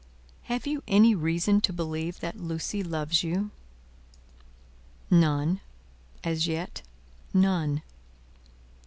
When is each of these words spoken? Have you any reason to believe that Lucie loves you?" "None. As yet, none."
Have 0.45 0.65
you 0.65 0.81
any 0.87 1.13
reason 1.13 1.61
to 1.61 1.71
believe 1.71 2.21
that 2.21 2.39
Lucie 2.39 2.81
loves 2.81 3.21
you?" 3.23 3.51
"None. 5.11 5.61
As 6.23 6.47
yet, 6.47 6.81
none." 7.35 7.83